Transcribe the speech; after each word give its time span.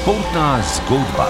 Športna 0.00 0.62
zgodba. 0.64 1.28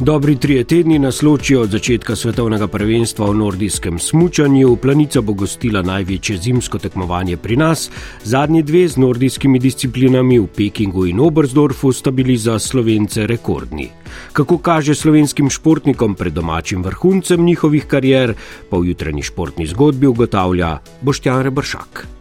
Dobri 0.00 0.36
trije 0.36 0.64
tedni 0.64 0.98
nas 0.98 1.22
ločijo 1.22 1.60
od 1.62 1.70
začetka 1.70 2.16
svetovnega 2.16 2.66
prvenstva 2.66 3.28
v 3.30 3.34
nordijskem 3.34 3.98
smučanju. 3.98 4.76
Planica 4.76 5.20
bo 5.20 5.32
gostila 5.32 5.82
največje 5.82 6.36
zimsko 6.36 6.78
tekmovanje 6.78 7.36
pri 7.36 7.56
nas. 7.56 7.90
Zadnji 8.24 8.62
dve 8.62 8.88
z 8.88 8.96
nordijskimi 8.96 9.58
disciplinami 9.58 10.38
v 10.38 10.46
Pekingu 10.46 11.06
in 11.06 11.20
Oberstdorfu 11.20 11.92
sta 11.92 12.10
bili 12.10 12.36
za 12.36 12.58
slovence 12.58 13.26
rekordni. 13.26 13.88
Kako 14.32 14.58
kaže 14.58 14.94
slovenskim 14.94 15.50
športnikom 15.50 16.14
pred 16.14 16.32
domačim 16.32 16.82
vrhuncem 16.82 17.44
njihovih 17.44 17.86
karier, 17.86 18.34
pa 18.70 18.76
v 18.76 18.90
jutranji 18.90 19.22
športni 19.22 19.66
zgodbi 19.66 20.06
ugotavlja 20.06 20.78
Boštjan 21.02 21.42
Rebršak. 21.42 22.15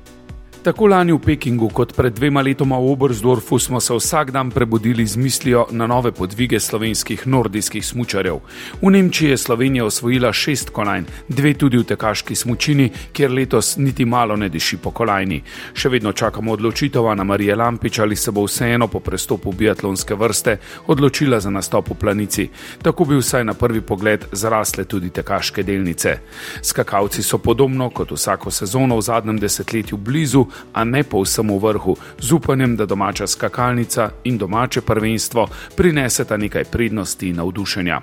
Tako 0.66 0.88
lani 0.88 1.14
v 1.14 1.20
Pekingu 1.22 1.68
kot 1.70 1.92
pred 1.94 2.14
dvema 2.18 2.42
letoma 2.42 2.80
v 2.82 2.90
Oberstdorfu 2.90 3.60
smo 3.60 3.80
se 3.80 3.94
vsak 3.94 4.32
dan 4.32 4.50
prebudili 4.52 5.06
z 5.06 5.18
mislijo 5.18 5.68
na 5.72 5.88
nove 5.88 6.12
podvige 6.12 6.60
slovenskih 6.60 7.28
nordijskih 7.28 7.86
smočarjev. 7.86 8.40
V 8.82 8.90
Nemčiji 8.90 9.30
je 9.30 9.38
Slovenija 9.38 9.86
osvojila 9.86 10.34
šest 10.34 10.70
kolajn, 10.70 11.06
dve 11.30 11.54
tudi 11.54 11.78
v 11.78 11.84
tekaški 11.84 12.36
smočini, 12.36 12.90
kjer 13.14 13.32
letos 13.32 13.78
niti 13.78 14.06
malo 14.06 14.36
ne 14.36 14.50
diši 14.50 14.78
po 14.78 14.90
kolajni. 14.92 15.44
Še 15.74 15.90
vedno 15.90 16.12
čakamo 16.12 16.58
odločitev 16.58 17.12
na 17.16 17.24
Marije 17.24 17.56
Lampič, 17.56 18.00
ali 18.00 18.16
se 18.16 18.32
bo 18.32 18.48
vseeno 18.48 18.88
po 18.88 19.00
prestopu 19.00 19.54
biatlonske 19.54 20.16
vrste 20.16 20.58
odločila 20.88 21.40
za 21.40 21.50
nastop 21.50 21.94
v 21.94 22.00
planici. 22.02 22.48
Tako 22.82 23.06
bi 23.06 23.22
vsaj 23.22 23.46
na 23.46 23.54
prvi 23.54 23.82
pogled 23.82 24.26
zrasle 24.32 24.90
tudi 24.90 25.14
tekaške 25.14 25.64
delnice. 25.64 26.18
Skakalci 26.62 27.22
so 27.24 27.38
podobno 27.38 27.90
kot 27.90 28.18
vsako 28.18 28.52
sezono 28.52 28.98
v 28.98 29.02
zadnjem 29.02 29.38
desetletju 29.40 29.98
blizu, 29.98 30.48
a 30.74 30.84
ne 30.84 31.04
povsem 31.04 31.50
v 31.50 31.60
vrhu, 31.60 31.96
z 32.20 32.32
upanjem, 32.32 32.76
da 32.76 32.86
domača 32.86 33.28
skakalnica 33.28 34.10
in 34.24 34.38
domače 34.38 34.82
prvenstvo 34.82 35.48
prineseta 35.76 36.38
nekaj 36.38 36.64
prednosti 36.64 37.30
in 37.30 37.36
navdušenja. 37.36 38.02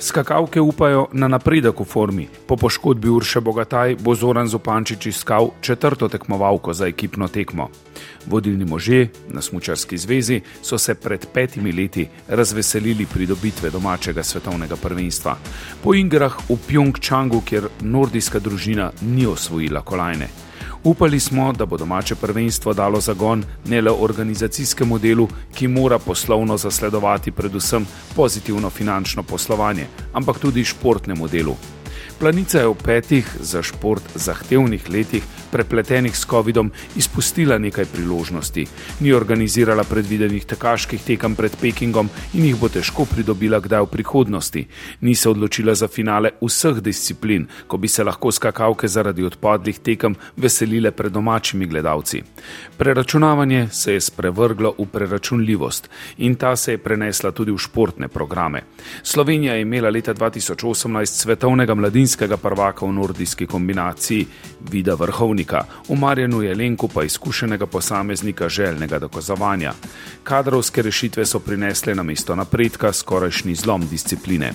Skakalke 0.00 0.60
upajo 0.60 1.08
na 1.12 1.28
napredek 1.28 1.80
v 1.80 1.84
formi. 1.84 2.28
Po 2.46 2.56
poškodbi 2.56 3.08
Urše 3.08 3.40
Bogataj 3.40 3.96
bo 4.00 4.14
Zoran 4.14 4.48
Zupančič 4.48 5.06
iskal 5.06 5.50
četrto 5.60 6.08
tekmovalko 6.08 6.72
za 6.72 6.86
ekipno 6.86 7.28
tekmo. 7.28 7.68
Vodilni 8.26 8.64
možje 8.64 9.10
na 9.28 9.42
Smučarski 9.42 9.98
zvezi 9.98 10.40
so 10.62 10.78
se 10.78 10.94
pred 10.94 11.26
petimi 11.34 11.72
leti 11.72 12.08
razveselili 12.28 13.06
pridobitve 13.06 13.70
domačega 13.70 14.22
svetovnega 14.22 14.76
prvenstva. 14.76 15.36
Po 15.84 15.94
igrah 15.94 16.36
v 16.48 16.56
Pjongčangu, 16.68 17.40
kjer 17.40 17.68
nordijska 17.80 18.38
družina 18.38 18.92
ni 19.02 19.26
osvojila 19.26 19.82
kolajne. 19.82 20.28
Upali 20.84 21.20
smo, 21.20 21.52
da 21.52 21.66
bo 21.66 21.76
domače 21.76 22.14
prvenstvo 22.14 22.72
dalo 22.74 23.00
zagon 23.00 23.44
ne 23.66 23.80
le 23.80 23.90
organizacijskemu 23.90 24.98
delu, 24.98 25.28
ki 25.54 25.68
mora 25.68 25.98
poslovno 25.98 26.56
zasledovati 26.56 27.30
predvsem 27.32 27.86
pozitivno 28.16 28.70
finančno 28.70 29.22
poslovanje, 29.22 29.86
ampak 30.12 30.38
tudi 30.38 30.64
športnemu 30.64 31.28
delu. 31.28 31.56
Planica 32.20 32.58
je 32.60 32.68
v 32.68 32.76
petih 32.76 33.24
za 33.40 33.62
šport 33.64 34.04
zahtevnih 34.14 34.90
letih, 34.92 35.24
prepletenih 35.52 36.12
s 36.12 36.26
COVID-om, 36.28 36.68
izpustila 36.96 37.56
nekaj 37.58 37.86
priložnosti. 37.88 38.66
Ni 39.00 39.12
organizirala 39.12 39.86
predvidenih 39.88 40.44
tekaških 40.44 41.00
tekem 41.00 41.32
pred 41.34 41.56
Pekingom 41.56 42.10
in 42.36 42.44
jih 42.44 42.58
bo 42.60 42.68
težko 42.68 43.06
pridobila 43.08 43.56
kdaj 43.64 43.86
v 43.86 43.88
prihodnosti. 43.94 44.66
Ni 45.00 45.14
se 45.14 45.30
odločila 45.30 45.74
za 45.74 45.88
finale 45.88 46.34
vseh 46.44 46.82
disciplin, 46.84 47.46
ko 47.66 47.80
bi 47.80 47.88
se 47.88 48.04
lahko 48.04 48.28
skakalke 48.28 48.88
zaradi 48.88 49.24
odpadlih 49.24 49.80
tekem 49.80 50.14
veselile 50.36 50.92
pred 50.92 51.12
domačimi 51.12 51.66
gledalci. 51.66 52.20
Preračunavanje 52.76 53.68
se 53.72 53.96
je 53.96 54.00
sprevrglo 54.00 54.74
v 54.78 54.86
preračunljivost 54.92 55.88
in 56.18 56.36
ta 56.36 56.52
se 56.56 56.76
je 56.76 56.84
prenesla 56.84 57.32
tudi 57.32 57.50
v 57.50 57.58
športne 57.58 58.08
programe. 58.08 58.62
Slovenija 59.02 59.54
je 59.54 59.62
imela 59.62 59.88
leta 59.88 60.14
2018 60.14 61.24
svetovnega 61.24 61.74
mladinskega 61.74 62.09
mladinskega 62.10 62.36
prvaka 62.36 62.86
v 62.86 62.92
nordijski 62.92 63.46
kombinaciji, 63.46 64.26
vida 64.70 64.94
vrhovnika, 64.94 65.64
v 65.88 65.94
Marjanu 65.94 66.42
Jelenku 66.42 66.88
pa 66.88 67.04
izkušenega 67.04 67.66
posameznika 67.66 68.48
željnega 68.48 68.98
dokazovanja. 68.98 69.72
Kadrovske 70.24 70.82
rešitve 70.82 71.26
so 71.26 71.38
prinesle 71.38 71.94
na 71.94 72.02
mesto 72.02 72.34
napredka 72.34 72.92
skorajšnji 72.92 73.54
zlom 73.54 73.86
discipline. 73.88 74.52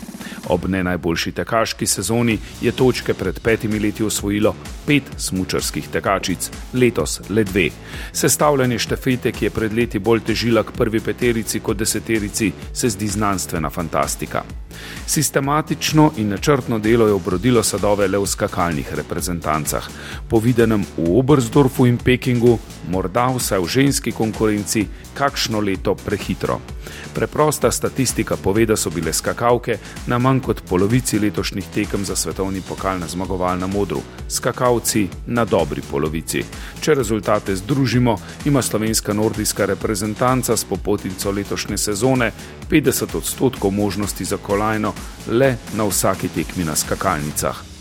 Ob 0.50 0.66
ne 0.68 0.84
najboljši 0.84 1.32
tekaški 1.32 1.88
sezoni 1.88 2.38
je 2.62 2.72
točke 2.72 3.14
pred 3.14 3.40
petimi 3.40 3.80
leti 3.80 4.04
osvojilo 4.04 4.56
pet 4.88 5.04
smučarskih 5.18 5.88
tekačic, 5.88 6.52
letos 6.74 7.22
le 7.30 7.44
dve. 7.44 7.70
Sestavljanje 8.12 8.80
štafete, 8.80 9.32
ki 9.32 9.46
je 9.46 9.50
pred 9.50 9.74
leti 9.74 10.00
bolj 10.00 10.20
težila 10.20 10.64
k 10.64 10.72
prvi 10.72 11.00
peterici 11.00 11.60
kot 11.60 11.78
deseterici, 11.78 12.52
se 12.74 12.90
zdi 12.90 13.08
znanstvena 13.08 13.70
fantastika. 13.70 14.44
Sistematično 15.08 16.12
in 16.18 16.30
načrtno 16.30 16.80
delo 16.80 17.08
je 17.08 17.14
obrodilo 17.14 17.45
sadove 17.64 18.08
le 18.08 18.18
v 18.18 18.26
skakalnih 18.26 18.94
reprezentancah. 18.96 19.90
Po 20.30 20.40
videnem 20.40 20.86
v 20.98 21.20
Oberstdorfu 21.20 21.86
in 21.86 21.98
Pekingu, 21.98 22.58
morda 22.88 23.30
vsaj 23.30 23.60
v 23.60 23.68
ženski 23.68 24.12
konkurenci, 24.16 24.88
kakšno 25.14 25.60
leto 25.60 25.94
prehitro. 25.94 26.62
Preprosta 27.14 27.72
statistika 27.72 28.36
pove, 28.38 28.66
da 28.66 28.76
so 28.76 28.90
bile 28.90 29.14
skakalke 29.14 29.78
na 30.08 30.20
manj 30.20 30.42
kot 30.42 30.62
polovici 30.70 31.20
letošnjih 31.20 31.66
tekem 31.74 32.06
za 32.06 32.16
svetovni 32.16 32.62
pokal 32.62 33.00
na 33.00 33.08
zmagovalnem 33.08 33.70
modru, 33.70 34.02
skakalci 34.30 35.08
na 35.28 35.46
dobri 35.46 35.82
polovici. 35.92 36.44
Če 36.82 36.94
rezultate 36.94 37.56
združimo, 37.56 38.18
ima 38.46 38.62
slovenska 38.62 39.14
nordijska 39.14 39.66
reprezentanca 39.66 40.58
s 40.58 40.64
popotnico 40.64 41.32
letošnje 41.32 41.78
sezone 41.78 42.32
50 42.70 43.18
odstotkov 43.18 43.72
možnosti 43.72 44.26
za 44.26 44.38
kolajno 44.38 44.94
le 45.28 45.58
na 45.74 45.84
vsaki 45.84 46.28
tekmi 46.28 46.64
na 46.64 46.76
skakalnicah. 46.76 47.75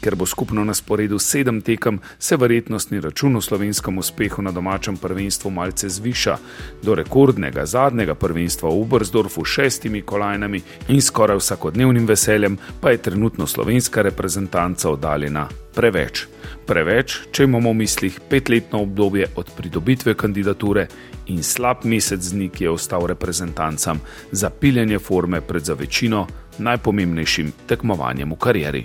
Ker 0.00 0.16
bo 0.16 0.26
skupno 0.26 0.64
na 0.64 0.74
sporedu 0.74 1.18
sedem 1.18 1.60
tekem, 1.60 2.00
se 2.18 2.36
verjetnostni 2.36 3.00
račun 3.00 3.36
v 3.36 3.42
slovenskem 3.42 3.98
uspehu 3.98 4.42
na 4.42 4.50
domačem 4.50 4.96
prvenstvu 4.96 5.50
malce 5.50 5.88
zviša. 5.88 6.36
Do 6.82 6.94
rekordnega 6.94 7.66
zadnjega 7.66 8.14
prvenstva 8.14 8.68
v 8.68 8.80
Ubersdorfu 8.80 9.44
s 9.44 9.48
šestimi 9.48 10.02
kolajnami 10.02 10.62
in 10.88 11.02
skoraj 11.02 11.36
vsakodnevnim 11.36 12.06
veseljem 12.06 12.58
pa 12.80 12.90
je 12.90 13.02
trenutno 13.02 13.46
slovenska 13.46 14.02
reprezentanca 14.02 14.90
oddaljena 14.90 15.48
preveč. 15.74 16.26
Preveč, 16.66 17.16
če 17.32 17.44
imamo 17.44 17.72
v 17.72 17.80
mislih 17.82 18.20
petletno 18.30 18.82
obdobje 18.84 19.30
od 19.36 19.50
pridobitve 19.56 20.14
kandidature 20.14 20.86
in 21.30 21.42
slab 21.42 21.84
mesec 21.84 22.22
dni, 22.32 22.48
ki 22.48 22.64
je 22.64 22.70
ostal 22.70 23.06
reprezentancam 23.10 24.00
za 24.32 24.50
piljenje 24.50 24.98
forme 24.98 25.40
pred 25.40 25.64
za 25.64 25.74
večino 25.74 26.26
najpomembnejšim 26.58 27.52
tekmovanjem 27.66 28.32
v 28.32 28.38
karieri. 28.38 28.84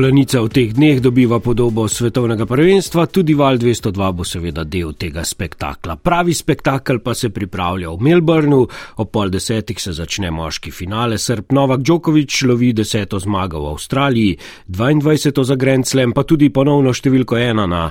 Planica 0.00 0.40
v 0.40 0.48
teh 0.48 0.72
dneh 0.72 0.96
dobiva 0.96 1.44
podobo 1.44 1.84
svetovnega 1.84 2.48
prvenstva, 2.48 3.04
tudi 3.12 3.36
Val 3.36 3.60
202 3.60 4.06
bo 4.16 4.24
seveda 4.24 4.64
del 4.64 4.96
tega 4.96 5.20
spektakla. 5.20 6.00
Pravi 6.00 6.32
spektakel 6.32 7.04
pa 7.04 7.12
se 7.12 7.28
pripravlja 7.28 7.92
v 7.92 8.00
Melbournu, 8.08 8.60
ob 8.96 9.10
pol 9.12 9.28
desetih 9.28 9.76
se 9.76 9.92
začne 9.92 10.32
moški 10.32 10.72
finale, 10.72 11.20
Srb 11.20 11.52
Novak 11.52 11.84
Djokovic 11.84 12.32
lovi 12.48 12.72
deseto 12.72 13.20
zmago 13.20 13.60
v 13.60 13.74
Avstraliji, 13.76 14.38
22. 14.72 15.44
za 15.44 15.56
Grand 15.60 15.84
Slam, 15.84 16.16
pa 16.16 16.24
tudi 16.24 16.48
ponovno 16.48 16.96
številko 16.96 17.36
ena 17.36 17.68
na 17.68 17.82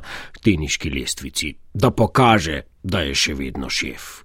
teniški 0.41 0.89
lestvici, 0.89 1.53
da 1.77 1.93
pokaže, 1.93 2.63
da 2.81 3.05
je 3.05 3.13
še 3.13 3.37
vedno 3.37 3.69
šef. 3.69 4.09